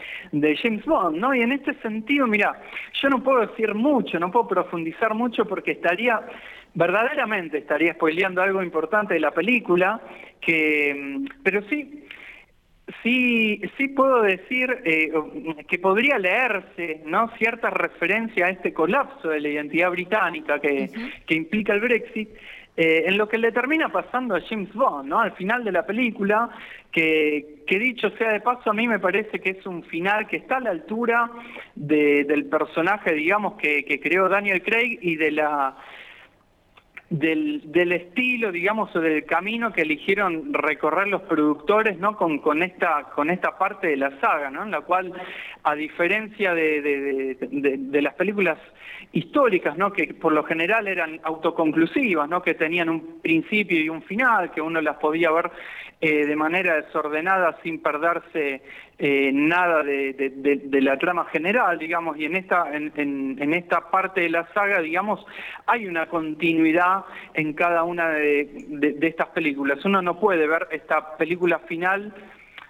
James 0.62 0.86
Bond, 0.86 1.18
¿no? 1.18 1.34
Y 1.34 1.42
en 1.42 1.54
este 1.54 1.74
sentido, 1.82 2.28
mira, 2.28 2.62
yo 3.02 3.10
no 3.10 3.24
puedo 3.24 3.48
decir 3.48 3.74
mucho, 3.74 4.20
no 4.20 4.32
puedo 4.32 4.48
profundizar 4.48 5.16
mucho 5.16 5.46
porque 5.46 5.72
estaría 5.72 6.22
verdaderamente 6.76 7.60
estaría 7.60 7.94
spoileando 7.94 8.44
algo 8.44 8.62
importante 8.62 9.16
de 9.16 9.22
la 9.22 9.32
película, 9.32 10.02
que, 10.40 11.26
pero 11.42 11.64
sí 11.64 12.06
Sí, 13.02 13.62
sí 13.78 13.88
puedo 13.88 14.22
decir 14.22 14.70
eh, 14.86 15.12
que 15.68 15.80
podría 15.80 16.20
leerse 16.20 17.02
¿no? 17.06 17.30
cierta 17.38 17.72
referencia 17.72 18.46
a 18.46 18.50
este 18.50 18.74
colapso 18.74 19.30
de 19.30 19.40
la 19.40 19.50
identidad 19.50 19.90
británica 19.90 20.60
que, 20.60 20.92
implica 21.30 21.74
el 21.74 21.80
Brexit, 21.80 22.30
eh, 22.78 23.06
en 23.08 23.18
lo 23.18 23.28
que 23.28 23.40
le 23.40 23.52
termina 23.52 23.90
pasando 23.90 24.36
a 24.36 24.42
James 24.42 24.72
Bond, 24.74 25.10
¿no? 25.10 25.20
Al 25.20 25.32
final 25.32 25.64
de 25.64 25.72
la 25.72 25.84
película, 25.86 26.50
que, 26.92 27.64
que, 27.66 27.80
dicho 27.80 28.12
sea 28.18 28.34
de 28.34 28.42
paso, 28.42 28.70
a 28.70 28.74
mí 28.74 28.88
me 28.88 29.00
parece 29.00 29.40
que 29.40 29.52
es 29.52 29.66
un 29.66 29.84
final 29.86 30.28
que 30.28 30.38
está 30.38 30.58
a 30.58 30.60
la 30.60 30.72
altura 30.72 31.32
del 31.74 32.46
personaje, 32.46 33.14
digamos, 33.14 33.56
que, 33.56 33.84
que 33.84 34.00
creó 34.00 34.30
Daniel 34.30 34.62
Craig 34.62 35.00
y 35.02 35.16
de 35.16 35.32
la 35.32 35.76
del, 37.10 37.62
del, 37.72 37.92
estilo, 37.92 38.52
digamos, 38.52 38.96
o 38.96 39.00
del 39.00 39.26
camino 39.26 39.72
que 39.72 39.82
eligieron 39.82 40.54
recorrer 40.54 41.08
los 41.08 41.22
productores, 41.24 42.00
¿no? 42.00 42.16
Con, 42.18 42.40
con, 42.40 42.64
esta, 42.64 43.04
con 43.16 43.30
esta 43.30 43.58
parte 43.58 43.88
de 43.88 43.98
la 43.98 44.20
saga, 44.20 44.50
¿no? 44.50 44.64
En 44.64 44.72
la 44.72 44.82
cual, 44.82 45.14
a 45.64 45.76
diferencia 45.76 46.54
de, 46.54 47.38
de, 47.40 48.02
las 48.02 48.16
películas 48.16 48.58
históricas, 49.12 49.78
¿no? 49.78 49.94
Que 49.94 50.16
por 50.16 50.34
lo 50.34 50.44
general 50.44 50.88
eran 50.88 51.20
autoconclusivas, 51.24 52.28
¿no? 52.28 52.42
Que 52.42 52.56
tenían 52.56 52.90
un 52.90 53.22
principio 53.22 53.80
y 53.80 53.90
un 53.90 54.02
final, 54.02 54.52
que 54.52 54.62
uno 54.62 54.82
las 54.82 54.98
podía 54.98 55.32
ver 55.32 55.52
eh, 56.08 56.24
de 56.28 56.36
manera 56.36 56.76
desordenada 56.76 57.58
sin 57.64 57.82
perderse 57.82 58.62
eh, 59.00 59.32
nada 59.34 59.82
de, 59.82 60.70
la 60.80 61.00
trama 61.00 61.26
general, 61.26 61.80
digamos, 61.80 62.16
y 62.20 62.26
en 62.26 62.36
esta, 62.36 62.68
en, 62.72 63.54
esta 63.56 63.90
parte 63.90 64.22
de 64.22 64.30
la 64.30 64.46
saga, 64.54 64.82
digamos, 64.82 65.26
hay 65.66 65.88
una 65.88 66.06
continuidad 66.06 67.06
en 67.34 67.54
cada 67.54 67.82
una 67.82 68.10
de, 68.10 69.00
estas 69.02 69.30
películas. 69.30 69.84
Uno 69.84 70.04
no 70.04 70.20
puede 70.20 70.46
ver 70.46 70.68
esta 70.70 71.18
película 71.18 71.58
final 71.58 72.14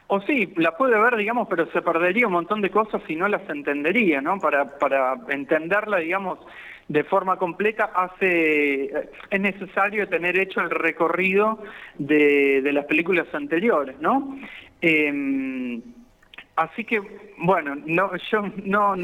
o 0.08 0.22
sí, 0.22 0.54
la 0.56 0.78
puede 0.78 0.98
ver, 0.98 1.18
digamos, 1.18 1.50
pero 1.50 1.66
se 1.74 1.82
perdería 1.82 2.28
un 2.28 2.34
montón 2.34 2.62
de 2.62 2.70
cosas 2.70 3.02
si 3.06 3.18
no 3.18 3.28
las 3.28 3.50
entendería, 3.50 4.22
¿no? 4.22 4.40
Para, 4.40 4.80
para 4.80 5.16
entenderla, 5.28 5.98
digamos, 5.98 6.40
de 6.88 7.04
forma 7.04 7.38
completa, 7.38 7.92
hace 7.96 8.86
es 9.30 9.42
necesario 9.42 10.08
tener 10.08 10.38
hecho 10.38 10.62
el 10.62 10.70
recorrido 10.70 11.62
de, 11.98 12.62
de 12.62 12.74
las 12.74 12.86
películas 12.86 13.28
anteriores, 13.34 14.00
¿no? 14.00 14.38
Eh, 14.82 15.82
Así 16.56 16.86
que, 16.86 17.02
bueno, 17.38 17.76
no, 17.86 18.12
yo 18.32 18.44
no, 18.64 18.96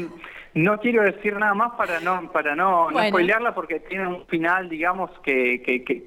no 0.54 0.80
quiero 0.80 1.02
decir 1.02 1.36
nada 1.36 1.52
más 1.54 1.72
para 1.72 2.00
no, 2.00 2.32
para 2.32 2.56
no, 2.56 2.88
spoilearla 3.08 3.54
porque 3.54 3.80
tiene 3.80 4.06
un 4.06 4.26
final, 4.26 4.70
digamos, 4.70 5.10
que, 5.22 5.62
que, 5.62 5.84
que, 5.84 6.02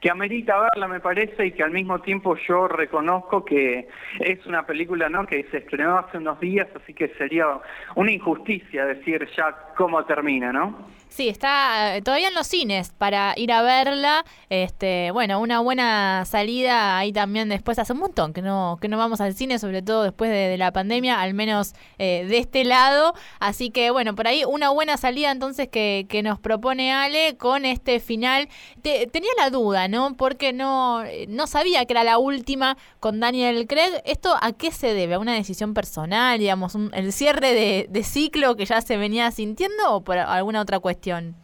que, 0.00 0.10
amerita 0.10 0.58
verla, 0.58 0.88
me 0.88 1.00
parece, 1.00 1.46
y 1.46 1.52
que 1.52 1.62
al 1.62 1.70
mismo 1.70 2.00
tiempo 2.00 2.36
yo 2.48 2.68
reconozco 2.68 3.44
que 3.44 3.88
es 4.20 4.46
una 4.46 4.64
película, 4.64 5.08
¿no? 5.08 5.26
Que 5.26 5.44
se 5.50 5.58
estrenó 5.58 5.98
hace 5.98 6.18
unos 6.18 6.38
días, 6.40 6.68
así 6.74 6.94
que 6.94 7.08
sería 7.18 7.46
una 7.94 8.12
injusticia 8.12 8.86
decir 8.86 9.28
ya 9.36 9.54
cómo 9.76 10.04
termina, 10.04 10.52
¿no? 10.52 10.96
Sí, 11.08 11.28
está 11.28 11.96
eh, 11.96 12.02
todavía 12.02 12.28
en 12.28 12.34
los 12.34 12.46
cines 12.46 12.92
para 12.92 13.32
ir 13.36 13.50
a 13.50 13.62
verla. 13.62 14.24
Este, 14.50 15.10
bueno, 15.12 15.40
una 15.40 15.60
buena 15.60 16.24
salida 16.26 16.98
ahí 16.98 17.12
también 17.12 17.48
después. 17.48 17.78
Hace 17.78 17.94
un 17.94 18.00
montón 18.00 18.32
que 18.32 18.42
no, 18.42 18.76
que 18.80 18.88
no 18.88 18.98
vamos 18.98 19.20
al 19.20 19.34
cine, 19.34 19.58
sobre 19.58 19.82
todo 19.82 20.02
después 20.02 20.30
de, 20.30 20.56
la 20.58 20.72
pandemia, 20.72 21.20
al 21.20 21.32
menos 21.32 21.74
eh, 21.98 22.26
de 22.28 22.38
este 22.38 22.64
lado. 22.64 23.14
Así 23.40 23.70
que 23.70 23.90
bueno, 23.90 24.14
por 24.14 24.26
ahí 24.26 24.42
una 24.46 24.70
buena 24.70 24.96
salida 24.96 25.30
entonces 25.30 25.68
que, 25.68 26.06
que 26.08 26.22
nos 26.22 26.38
propone 26.38 26.92
Ale 26.92 27.36
con 27.38 27.64
este 27.64 28.00
final. 28.00 28.48
tenía 28.82 29.30
la 29.38 29.50
duda, 29.50 29.75
¿no? 29.88 30.16
Porque 30.16 30.52
no, 30.52 31.04
no 31.28 31.46
sabía 31.46 31.84
que 31.84 31.92
era 31.92 32.04
la 32.04 32.18
última 32.18 32.76
con 33.00 33.20
Daniel 33.20 33.66
Craig. 33.66 34.02
¿Esto 34.04 34.34
a 34.40 34.52
qué 34.52 34.70
se 34.70 34.94
debe? 34.94 35.14
¿A 35.14 35.18
una 35.18 35.34
decisión 35.34 35.74
personal, 35.74 36.38
digamos, 36.38 36.76
el 36.94 37.12
cierre 37.12 37.52
de, 37.52 37.86
de 37.88 38.02
ciclo 38.02 38.56
que 38.56 38.64
ya 38.64 38.80
se 38.80 38.96
venía 38.96 39.30
sintiendo 39.30 39.94
o 39.94 40.02
por 40.02 40.18
alguna 40.18 40.60
otra 40.60 40.80
cuestión? 40.80 41.36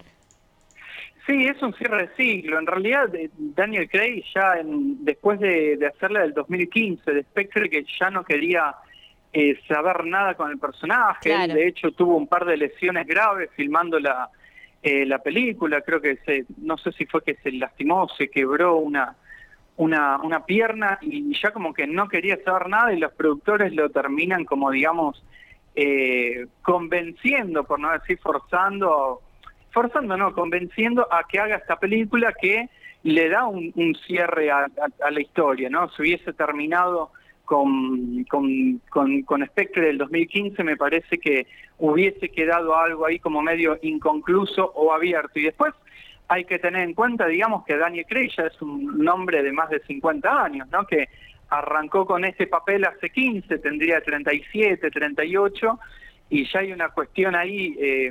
Sí, 1.26 1.44
es 1.46 1.62
un 1.62 1.72
cierre 1.74 2.08
de 2.08 2.16
siglo. 2.16 2.58
En 2.58 2.66
realidad, 2.66 3.08
Daniel 3.38 3.88
Craig 3.88 4.24
ya 4.34 4.54
después 4.64 5.38
de, 5.38 5.76
de 5.76 5.86
hacerla 5.86 6.22
del 6.22 6.34
2015, 6.34 7.12
de 7.12 7.22
Spectre, 7.22 7.70
que 7.70 7.84
ya 8.00 8.10
no 8.10 8.24
quería 8.24 8.74
eh, 9.32 9.58
saber 9.68 10.04
nada 10.04 10.34
con 10.34 10.50
el 10.50 10.58
personaje. 10.58 11.30
de 11.48 11.68
hecho, 11.68 11.92
tuvo 11.92 12.16
un 12.16 12.26
par 12.26 12.44
de 12.44 12.56
lesiones 12.56 13.06
graves 13.06 13.50
filmando 13.54 14.00
la, 14.00 14.28
eh, 14.82 15.06
la 15.06 15.18
película. 15.18 15.80
Creo 15.82 16.00
que 16.00 16.16
se, 16.24 16.44
no 16.58 16.76
sé 16.78 16.92
si 16.92 17.06
fue 17.06 17.22
que 17.22 17.34
se 17.36 17.52
lastimó, 17.52 18.08
se 18.16 18.28
quebró 18.28 18.76
una, 18.76 19.16
una, 19.76 20.18
una 20.18 20.44
pierna 20.44 20.98
y 21.00 21.34
ya 21.40 21.52
como 21.52 21.72
que 21.72 21.86
no 21.86 22.08
quería 22.08 22.42
saber 22.44 22.68
nada 22.68 22.92
y 22.92 22.98
los 22.98 23.12
productores 23.12 23.74
lo 23.74 23.90
terminan 23.90 24.44
como, 24.44 24.70
digamos, 24.70 25.24
eh, 25.74 26.46
convenciendo, 26.62 27.64
por 27.64 27.80
no 27.80 27.92
decir 27.92 28.18
forzando 28.18 29.22
forzando, 29.72 30.16
no, 30.16 30.32
convenciendo 30.32 31.08
a 31.12 31.24
que 31.26 31.40
haga 31.40 31.56
esta 31.56 31.76
película 31.76 32.32
que 32.40 32.68
le 33.02 33.28
da 33.28 33.46
un, 33.46 33.96
cierre 34.06 34.50
a, 34.50 34.68
la 35.10 35.20
historia, 35.20 35.68
¿no? 35.68 35.90
Si 35.90 36.02
hubiese 36.02 36.32
terminado 36.32 37.10
con, 37.52 38.24
con, 38.88 39.22
con, 39.24 39.46
Spectre 39.46 39.88
del 39.88 39.98
2015, 39.98 40.64
me 40.64 40.78
parece 40.78 41.18
que 41.18 41.46
hubiese 41.76 42.30
quedado 42.30 42.74
algo 42.74 43.04
ahí 43.04 43.18
como 43.18 43.42
medio 43.42 43.78
inconcluso 43.82 44.72
o 44.74 44.90
abierto. 44.90 45.38
Y 45.38 45.42
después 45.42 45.74
hay 46.28 46.46
que 46.46 46.58
tener 46.58 46.82
en 46.82 46.94
cuenta, 46.94 47.26
digamos, 47.26 47.66
que 47.66 47.76
Daniel 47.76 48.06
Craig 48.08 48.30
es 48.38 48.62
un 48.62 49.06
hombre 49.06 49.42
de 49.42 49.52
más 49.52 49.68
de 49.68 49.80
50 49.80 50.44
años, 50.44 50.66
¿no? 50.70 50.86
Que 50.86 51.10
arrancó 51.50 52.06
con 52.06 52.24
este 52.24 52.46
papel 52.46 52.86
hace 52.86 53.10
15, 53.10 53.58
tendría 53.58 54.00
37, 54.00 54.90
38, 54.90 55.78
y 56.30 56.50
ya 56.50 56.60
hay 56.60 56.72
una 56.72 56.88
cuestión 56.88 57.36
ahí 57.36 57.76
eh, 57.78 58.10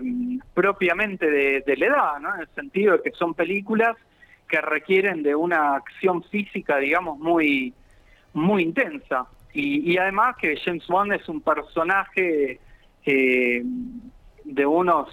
propiamente 0.54 1.32
de, 1.32 1.78
la 1.78 1.86
edad, 1.88 2.20
¿no? 2.20 2.36
En 2.36 2.42
el 2.42 2.50
sentido 2.50 2.98
de 2.98 3.02
que 3.02 3.12
son 3.18 3.34
películas 3.34 3.98
que 4.48 4.62
requieren 4.62 5.24
de 5.24 5.34
una 5.34 5.78
acción 5.78 6.22
física, 6.26 6.78
digamos, 6.78 7.18
muy, 7.18 7.74
muy 8.34 8.64
intensa. 8.64 9.28
Y, 9.54 9.98
además 9.98 10.38
que 10.40 10.56
James 10.58 10.88
Bond 10.88 11.14
es 11.14 11.28
un 11.28 11.42
personaje 11.42 12.60
eh, 13.06 13.62
de 14.46 14.66
unos 14.66 15.10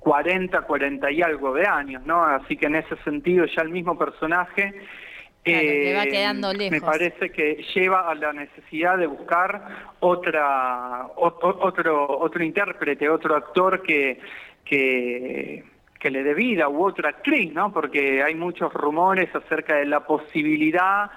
40, 0.00 0.60
40 0.62 1.10
y 1.10 1.22
algo 1.22 1.54
de 1.54 1.66
años, 1.66 2.04
¿no? 2.04 2.22
Así 2.22 2.56
que 2.56 2.66
en 2.66 2.76
ese 2.76 2.96
sentido 3.04 3.46
ya 3.46 3.62
el 3.62 3.70
mismo 3.70 3.96
personaje 3.96 4.74
eh, 5.44 6.08
quedando 6.10 6.52
lejos. 6.52 6.70
Me 6.70 6.80
parece 6.80 7.30
que 7.30 7.64
lleva 7.74 8.10
a 8.10 8.14
la 8.14 8.32
necesidad 8.32 8.98
de 8.98 9.06
buscar 9.06 9.94
otra 10.00 11.06
otro 11.16 12.06
otro 12.08 12.44
intérprete, 12.44 13.08
otro 13.08 13.36
actor 13.36 13.82
que 13.82 14.20
que 14.64 15.64
que 15.98 16.10
le 16.10 16.22
dé 16.22 16.34
vida 16.34 16.68
u 16.68 16.84
otra 16.84 17.10
actriz, 17.10 17.52
¿no? 17.52 17.72
Porque 17.72 18.22
hay 18.22 18.34
muchos 18.34 18.72
rumores 18.72 19.34
acerca 19.34 19.76
de 19.76 19.86
la 19.86 20.00
posibilidad 20.00 21.10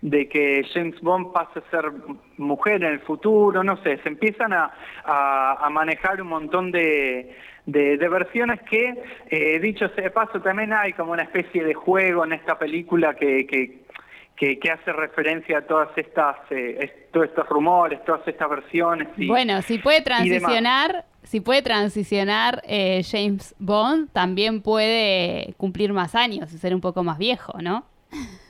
de 0.00 0.28
que 0.28 0.64
James 0.72 1.00
Bond 1.00 1.32
pase 1.32 1.58
a 1.58 1.70
ser 1.70 1.90
mujer 2.36 2.84
en 2.84 2.92
el 2.92 3.00
futuro, 3.00 3.64
no 3.64 3.82
sé, 3.82 3.98
se 3.98 4.08
empiezan 4.08 4.52
a, 4.52 4.72
a 5.04 5.68
manejar 5.70 6.22
un 6.22 6.28
montón 6.28 6.70
de, 6.70 7.34
de, 7.68 8.08
versiones 8.08 8.60
que, 8.62 8.94
eh, 9.30 9.60
dicho 9.60 9.88
sea 9.90 10.04
de 10.04 10.10
paso, 10.10 10.40
también 10.40 10.72
hay 10.72 10.94
como 10.94 11.12
una 11.12 11.24
especie 11.24 11.62
de 11.62 11.74
juego 11.74 12.24
en 12.24 12.32
esta 12.32 12.58
película 12.58 13.14
que, 13.14 13.46
que, 13.46 14.58
que, 14.58 14.70
hace 14.70 14.92
referencia 14.92 15.58
a 15.58 15.62
todas 15.62 15.90
estas, 15.96 16.36
eh, 16.50 17.08
todos 17.12 17.26
estos 17.26 17.46
rumores, 17.48 18.02
todas 18.04 18.26
estas 18.26 18.48
versiones. 18.48 19.08
bueno, 19.16 19.60
si 19.62 19.78
puede 19.78 20.00
transicionar, 20.00 21.04
si 21.22 21.40
puede 21.40 21.60
transicionar 21.60 22.62
eh, 22.66 23.02
James 23.04 23.54
Bond, 23.58 24.10
también 24.12 24.62
puede 24.62 25.52
cumplir 25.58 25.92
más 25.92 26.14
años 26.14 26.52
y 26.54 26.58
ser 26.58 26.74
un 26.74 26.80
poco 26.80 27.02
más 27.04 27.18
viejo, 27.18 27.60
¿no? 27.60 27.84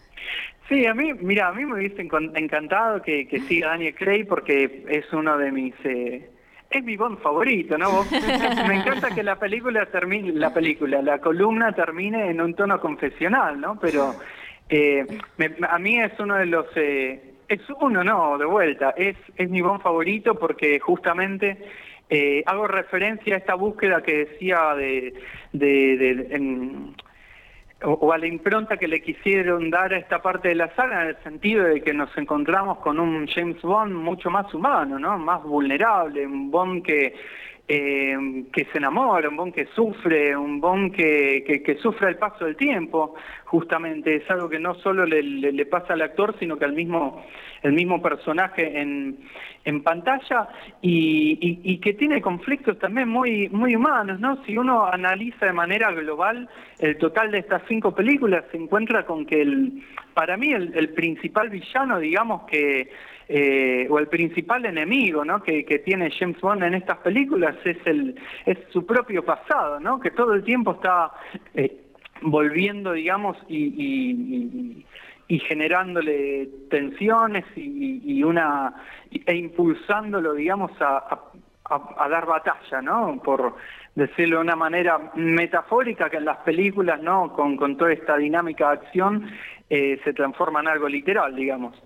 Sí, 0.68 0.84
a 0.84 0.94
mí, 0.94 1.14
mira, 1.14 1.48
a 1.48 1.52
mí 1.52 1.64
me 1.64 1.74
hubiese 1.74 2.02
encantado 2.02 3.00
que, 3.00 3.26
que 3.26 3.40
siga 3.40 3.68
Daniel 3.68 3.94
Craig 3.94 4.26
porque 4.28 4.84
es 4.88 5.10
uno 5.12 5.38
de 5.38 5.50
mis 5.50 5.74
eh, 5.84 6.28
es 6.70 6.84
mi 6.84 6.96
Bond 6.96 7.20
favorito, 7.20 7.78
¿no? 7.78 8.04
Me 8.68 8.76
encanta 8.76 9.14
que 9.14 9.22
la 9.22 9.36
película 9.36 9.86
termine, 9.86 10.32
la 10.32 10.52
película, 10.52 11.00
la 11.00 11.18
columna 11.18 11.72
termine 11.72 12.30
en 12.30 12.40
un 12.40 12.54
tono 12.54 12.80
confesional, 12.80 13.58
¿no? 13.60 13.78
Pero 13.80 14.14
eh, 14.68 15.06
a 15.68 15.78
mí 15.78 15.98
es 15.98 16.12
uno 16.20 16.34
de 16.36 16.46
los, 16.46 16.66
eh, 16.76 17.32
es 17.48 17.60
uno, 17.80 18.04
no, 18.04 18.36
de 18.36 18.44
vuelta, 18.44 18.90
es, 18.96 19.16
es 19.36 19.48
mi 19.48 19.62
Bond 19.62 19.80
favorito 19.80 20.34
porque 20.34 20.78
justamente 20.78 21.56
eh, 22.10 22.42
hago 22.46 22.66
referencia 22.66 23.34
a 23.34 23.38
esta 23.38 23.54
búsqueda 23.54 24.02
que 24.02 24.26
decía 24.26 24.74
de, 24.74 25.14
de, 25.52 25.96
o, 27.82 28.12
a 28.12 28.18
la 28.18 28.26
impronta 28.26 28.76
que 28.76 28.88
le 28.88 29.00
quisieron 29.00 29.70
dar 29.70 29.92
a 29.92 29.98
esta 29.98 30.20
parte 30.20 30.48
de 30.48 30.54
la 30.54 30.74
saga 30.74 31.02
en 31.02 31.08
el 31.08 31.22
sentido 31.22 31.64
de 31.64 31.80
que 31.80 31.92
nos 31.92 32.16
encontramos 32.16 32.78
con 32.78 32.98
un 32.98 33.26
James 33.28 33.60
Bond 33.62 33.92
mucho 33.92 34.30
más 34.30 34.52
humano, 34.52 34.98
¿no? 34.98 35.18
Más 35.18 35.42
vulnerable, 35.44 36.26
un 36.26 36.50
Bond 36.50 36.82
que 36.82 37.14
eh, 37.70 38.16
que 38.50 38.64
se 38.72 38.78
enamora, 38.78 39.28
un 39.28 39.36
Bond 39.36 39.52
que 39.52 39.66
sufre, 39.66 40.34
un 40.34 40.58
Bond 40.58 40.90
que, 40.90 41.62
que, 41.62 41.76
sufre 41.76 42.08
el 42.08 42.16
paso 42.16 42.46
del 42.46 42.56
tiempo, 42.56 43.14
justamente 43.44 44.16
es 44.16 44.30
algo 44.30 44.48
que 44.48 44.58
no 44.58 44.74
solo 44.76 45.04
le, 45.04 45.22
le, 45.22 45.66
pasa 45.66 45.92
al 45.92 46.00
actor, 46.00 46.34
sino 46.38 46.56
que 46.56 46.64
al 46.64 46.72
mismo 46.72 47.22
el 47.62 47.72
mismo 47.72 48.00
personaje 48.00 48.80
en, 48.80 49.18
en 49.64 49.82
pantalla 49.82 50.48
y, 50.80 51.58
y, 51.64 51.78
que 51.78 51.94
tiene 51.94 52.20
conflictos 52.20 52.78
también 52.78 53.08
muy, 53.08 53.48
muy 53.48 53.76
humanos, 53.76 54.20
¿no? 54.20 54.42
Si 54.44 54.56
uno 54.56 54.86
analiza 54.86 55.46
de 55.46 55.52
manera 55.52 55.90
global 55.92 56.48
el 56.78 56.96
total 56.98 57.30
de 57.30 57.38
estas 57.38 57.62
cinco 57.68 57.94
películas, 57.94 58.44
se 58.50 58.56
encuentra 58.56 59.04
con 59.04 59.26
que 59.26 59.42
el, 59.42 59.82
para 60.14 60.36
mí 60.36 60.52
el, 60.52 60.72
el 60.74 60.90
principal 60.90 61.50
villano, 61.50 61.98
digamos 61.98 62.42
que 62.44 62.90
eh, 63.30 63.86
o 63.90 63.98
el 63.98 64.08
principal 64.08 64.64
enemigo 64.64 65.22
¿no? 65.22 65.42
que, 65.42 65.62
tiene 65.84 66.10
James 66.10 66.40
Bond 66.40 66.62
en 66.62 66.72
estas 66.72 66.96
películas 66.98 67.56
es 67.62 67.76
el 67.84 68.14
es 68.46 68.56
su 68.70 68.86
propio 68.86 69.22
pasado, 69.22 69.78
¿no? 69.80 70.00
que 70.00 70.10
todo 70.10 70.32
el 70.32 70.42
tiempo 70.42 70.72
está 70.72 71.12
eh, 71.52 71.88
volviendo, 72.22 72.92
digamos, 72.92 73.36
y, 73.48 73.64
y, 73.66 74.86
generándole 75.28 76.48
tensiones 76.70 77.44
y, 77.54 78.22
una 78.22 78.74
e 79.10 79.34
impulsándolo, 79.34 80.32
digamos, 80.32 80.70
a, 80.80 81.20
a, 81.68 82.08
dar 82.08 82.24
batalla, 82.26 82.80
¿no? 82.80 83.20
Por 83.22 83.54
decirlo 83.94 84.36
de 84.36 84.42
una 84.42 84.56
manera 84.56 84.98
metafórica, 85.14 86.08
que 86.08 86.16
en 86.16 86.24
las 86.24 86.38
películas, 86.38 87.02
¿no? 87.02 87.32
Con, 87.34 87.56
con 87.56 87.76
toda 87.76 87.92
esta 87.92 88.16
dinámica 88.16 88.68
de 88.68 88.72
acción 88.72 89.30
eh, 89.68 90.00
se 90.02 90.14
transforma 90.14 90.60
en 90.60 90.68
algo 90.68 90.88
literal, 90.88 91.34
digamos. 91.36 91.76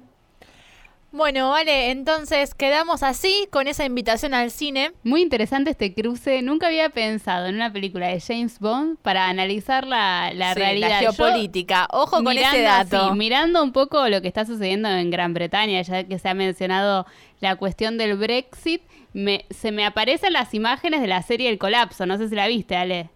Bueno, 1.13 1.51
vale, 1.51 1.91
entonces 1.91 2.55
quedamos 2.55 3.03
así 3.03 3.47
con 3.51 3.67
esa 3.67 3.85
invitación 3.85 4.33
al 4.33 4.51
cine. 4.51 4.93
Muy 5.05 5.21
interesante 5.21 5.71
este 5.71 5.93
cruce. 5.93 6.41
Nunca 6.41 6.69
había 6.69 6.89
pensado 6.89 7.49
en 7.49 7.57
una 7.57 7.71
película 7.71 8.09
de 8.09 8.19
James 8.19 8.59
Bond 8.59 8.97
para 9.03 9.29
analizar 9.29 9.87
la, 9.87 10.33
la 10.33 10.55
realidad. 10.55 10.89
La 10.89 10.99
geopolítica. 11.01 11.87
Ojo 11.91 12.25
con 12.25 12.39
ese 12.39 12.63
dato. 12.63 13.15
mirando 13.15 13.63
un 13.63 13.73
poco 13.73 14.09
lo 14.09 14.23
que 14.23 14.29
está 14.29 14.47
sucediendo 14.47 14.89
en 14.89 15.11
Gran 15.11 15.35
Bretaña, 15.35 15.83
ya 15.83 16.05
que 16.05 16.19
se 16.19 16.31
ha 16.31 16.35
mencionado 16.35 17.05
la 17.41 17.57
cuestión 17.57 17.99
del 17.99 18.17
Brexit, 18.17 18.81
me, 19.13 19.45
se 19.51 19.71
me 19.71 19.85
aparecen 19.85 20.33
las 20.33 20.55
imágenes 20.55 21.03
de 21.03 21.09
la 21.09 21.21
serie 21.21 21.51
El 21.51 21.59
Colapso. 21.59 22.07
No 22.07 22.17
sé 22.17 22.31
si 22.31 22.35
la 22.35 22.49
viste, 22.49 22.75
Ale. 22.75 23.11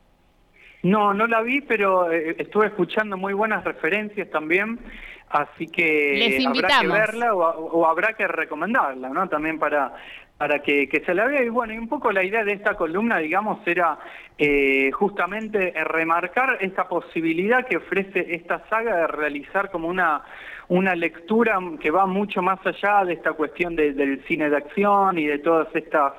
No, 0.82 1.14
no 1.14 1.26
la 1.26 1.40
vi, 1.40 1.62
pero 1.62 2.12
eh, 2.12 2.36
estuve 2.38 2.66
escuchando 2.66 3.16
muy 3.16 3.32
buenas 3.32 3.64
referencias 3.64 4.30
también. 4.30 4.78
Así 5.28 5.66
que 5.66 6.44
habrá 6.46 6.80
que 6.80 6.86
verla 6.86 7.34
o, 7.34 7.86
habrá 7.86 8.14
que 8.14 8.28
recomendarla, 8.28 9.08
¿no? 9.08 9.28
También 9.28 9.58
para, 9.58 9.92
para 10.38 10.60
que, 10.60 10.88
se 11.04 11.14
la 11.14 11.26
vea. 11.26 11.42
Y 11.42 11.48
bueno, 11.48 11.74
y 11.74 11.78
un 11.78 11.88
poco 11.88 12.12
la 12.12 12.22
idea 12.22 12.44
de 12.44 12.52
esta 12.52 12.74
columna, 12.74 13.18
digamos, 13.18 13.58
era 13.66 13.98
eh, 14.38 14.90
justamente 14.92 15.72
remarcar 15.84 16.58
esta 16.60 16.88
posibilidad 16.88 17.66
que 17.66 17.78
ofrece 17.78 18.34
esta 18.34 18.68
saga 18.68 18.96
de 18.96 19.06
realizar 19.08 19.70
como 19.70 19.88
una, 19.88 20.22
una 20.68 20.94
lectura 20.94 21.58
que 21.80 21.90
va 21.90 22.06
mucho 22.06 22.40
más 22.40 22.60
allá 22.64 23.04
de 23.04 23.14
esta 23.14 23.32
cuestión 23.32 23.74
del 23.74 24.22
cine 24.28 24.48
de 24.48 24.56
acción 24.56 25.18
y 25.18 25.26
de 25.26 25.38
todas 25.38 25.74
estas 25.74 26.12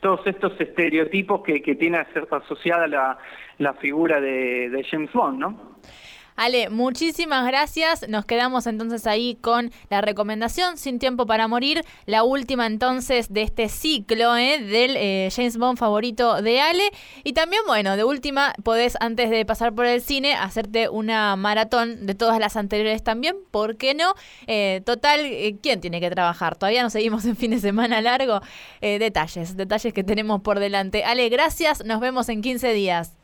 todos 0.00 0.26
estos 0.26 0.58
estereotipos 0.58 1.42
que, 1.42 1.60
que 1.60 1.74
tiene 1.74 1.98
asociada 1.98 2.86
la, 2.86 3.18
la 3.58 3.74
figura 3.74 4.18
de, 4.18 4.70
de 4.70 4.82
James 4.84 5.12
Bond, 5.12 5.38
¿no? 5.38 5.76
Ale, 6.36 6.70
muchísimas 6.70 7.46
gracias. 7.46 8.08
Nos 8.08 8.24
quedamos 8.24 8.66
entonces 8.66 9.06
ahí 9.06 9.36
con 9.40 9.70
la 9.90 10.00
recomendación 10.00 10.78
Sin 10.78 10.98
tiempo 10.98 11.26
para 11.26 11.48
morir, 11.48 11.84
la 12.06 12.22
última 12.22 12.66
entonces 12.66 13.32
de 13.32 13.42
este 13.42 13.68
ciclo 13.68 14.36
¿eh? 14.36 14.58
del 14.58 14.96
eh, 14.96 15.28
James 15.34 15.56
Bond 15.58 15.78
favorito 15.78 16.42
de 16.42 16.60
Ale. 16.60 16.90
Y 17.24 17.32
también, 17.32 17.62
bueno, 17.66 17.96
de 17.96 18.04
última, 18.04 18.54
podés 18.62 18.96
antes 19.00 19.30
de 19.30 19.44
pasar 19.44 19.74
por 19.74 19.86
el 19.86 20.00
cine 20.00 20.34
hacerte 20.34 20.88
una 20.88 21.36
maratón 21.36 22.06
de 22.06 22.14
todas 22.14 22.38
las 22.38 22.56
anteriores 22.56 23.02
también, 23.02 23.36
¿por 23.50 23.76
qué 23.76 23.94
no? 23.94 24.14
Eh, 24.46 24.82
total, 24.84 25.20
¿quién 25.62 25.80
tiene 25.80 26.00
que 26.00 26.10
trabajar? 26.10 26.56
Todavía 26.56 26.82
no 26.82 26.90
seguimos 26.90 27.24
en 27.24 27.36
fin 27.36 27.50
de 27.50 27.60
semana 27.60 28.00
largo. 28.00 28.40
detalles, 28.80 29.56
detalles 29.56 29.92
que 29.92 30.04
tenemos 30.04 30.40
por 30.40 30.58
delante. 30.58 31.04
Ale, 31.04 31.28
gracias, 31.28 31.84
nos 31.84 32.00
vemos 32.00 32.28
en 32.28 32.42
15 32.42 32.72
días. 32.72 33.19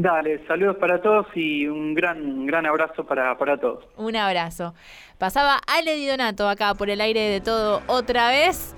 Dale, 0.00 0.40
saludos 0.46 0.76
para 0.76 1.02
todos 1.02 1.26
y 1.34 1.66
un 1.66 1.92
gran, 1.92 2.46
gran 2.46 2.64
abrazo 2.64 3.04
para, 3.04 3.36
para 3.36 3.58
todos. 3.58 3.84
Un 3.98 4.16
abrazo. 4.16 4.72
Pasaba 5.18 5.60
Ale 5.66 5.94
Di 5.94 6.06
Donato 6.06 6.48
acá 6.48 6.72
por 6.72 6.88
el 6.88 7.02
aire 7.02 7.20
de 7.20 7.42
todo 7.42 7.82
otra 7.86 8.30
vez. 8.30 8.74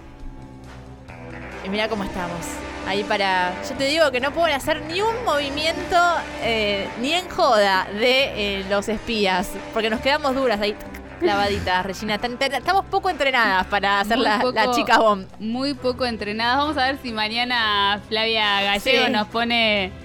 Y 1.65 1.69
mira 1.69 1.87
cómo 1.89 2.03
estamos. 2.03 2.59
Ahí 2.89 3.05
para. 3.05 3.53
Yo 3.69 3.77
te 3.77 3.85
digo 3.85 4.11
que 4.11 4.19
no 4.19 4.33
pueden 4.33 4.57
hacer 4.57 4.83
ni 4.83 5.01
un 5.01 5.25
movimiento, 5.25 5.97
eh, 6.43 6.89
ni 7.01 7.13
en 7.13 7.29
joda, 7.29 7.87
de 7.93 8.59
eh, 8.59 8.65
los 8.69 8.89
espías. 8.89 9.55
Porque 9.73 9.91
nos 9.91 10.01
quedamos 10.01 10.35
duras 10.35 10.61
ahí 10.61 10.75
clavaditas, 11.21 11.87
Regina. 11.87 12.17
Estamos 12.17 12.85
poco 12.87 13.09
entrenadas 13.11 13.69
para 13.69 14.01
hacer 14.01 14.19
la, 14.19 14.43
chica 14.75 14.99
bomb. 14.99 15.25
Muy 15.39 15.75
poco 15.75 16.05
entrenadas. 16.05 16.57
Vamos 16.57 16.77
a 16.79 16.87
ver 16.87 16.99
si 16.99 17.13
mañana 17.13 18.01
Flavia 18.09 18.63
Gallego 18.63 19.09
nos 19.09 19.29
pone 19.29 20.02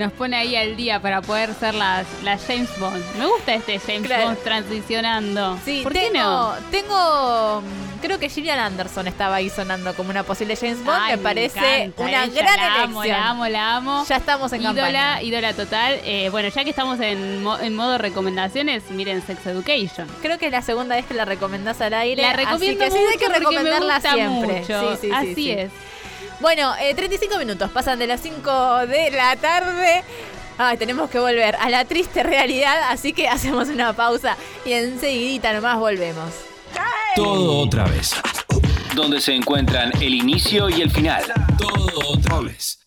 nos 0.00 0.12
pone 0.12 0.34
ahí 0.36 0.56
al 0.56 0.76
día 0.76 1.00
para 1.00 1.20
poder 1.20 1.54
ser 1.54 1.74
las, 1.74 2.06
las 2.24 2.44
James 2.46 2.70
Bond. 2.80 3.04
Me 3.18 3.26
gusta 3.26 3.54
este 3.54 3.78
James 3.78 4.08
Bond 4.08 4.38
transicionando. 4.42 5.58
Sí, 5.64 5.80
¿Por 5.82 5.92
qué 5.92 6.10
no? 6.12 6.54
Tengo. 6.70 7.62
Creo 8.00 8.18
que 8.18 8.30
Gillian 8.30 8.58
Anderson 8.58 9.06
estaba 9.08 9.36
ahí 9.36 9.50
sonando 9.50 9.92
como 9.92 10.08
una 10.08 10.22
posible 10.22 10.56
James 10.56 10.82
Bond. 10.82 11.06
me 11.06 11.18
parece 11.18 11.92
una 11.98 12.26
gran 12.26 12.56
la 12.56 12.82
amo, 12.82 13.04
La 13.04 13.28
amo, 13.28 13.46
la 13.46 13.76
amo. 13.76 14.04
Ya 14.08 14.16
estamos 14.16 14.50
en 14.54 14.62
ídola, 14.62 14.74
campaña. 14.74 15.22
Ídola 15.22 15.52
total. 15.52 16.00
Eh, 16.04 16.30
bueno, 16.30 16.48
ya 16.48 16.64
que 16.64 16.70
estamos 16.70 16.98
en, 17.00 17.46
en, 17.60 17.76
modo 17.76 17.98
recomendaciones, 17.98 18.90
miren 18.90 19.20
Sex 19.20 19.46
Education. 19.46 20.08
Creo 20.22 20.38
que 20.38 20.46
es 20.46 20.52
la 20.52 20.62
segunda 20.62 20.96
vez 20.96 21.04
que 21.04 21.12
la 21.12 21.26
recomendás 21.26 21.78
al 21.82 21.92
aire. 21.92 22.22
La 22.22 22.32
recomiendo 22.32 22.84
así 22.84 22.94
que 22.94 22.98
sí 22.98 23.06
hay 23.12 23.18
que 23.18 23.28
recomendarla 23.28 24.00
siempre. 24.00 24.60
Mucho. 24.60 24.96
Sí, 24.96 24.98
sí, 25.02 25.10
así 25.12 25.50
es. 25.50 25.70
Bueno, 26.40 26.72
35 26.74 27.34
eh, 27.34 27.38
minutos 27.38 27.70
pasan 27.70 27.98
de 27.98 28.06
las 28.06 28.20
5 28.22 28.86
de 28.86 29.10
la 29.10 29.36
tarde. 29.36 30.02
Ay, 30.56 30.76
tenemos 30.78 31.10
que 31.10 31.18
volver 31.18 31.54
a 31.56 31.68
la 31.68 31.84
triste 31.84 32.22
realidad, 32.22 32.90
así 32.90 33.12
que 33.12 33.28
hacemos 33.28 33.68
una 33.68 33.92
pausa 33.92 34.36
y 34.64 34.72
enseguidita 34.72 35.52
nomás 35.52 35.78
volvemos. 35.78 36.32
Todo 37.14 37.58
otra 37.58 37.84
vez. 37.84 38.14
Donde 38.94 39.20
se 39.20 39.34
encuentran 39.34 39.92
el 40.00 40.14
inicio 40.14 40.68
y 40.70 40.80
el 40.80 40.90
final. 40.90 41.24
Todo 41.58 42.12
otra 42.12 42.40
vez. 42.40 42.79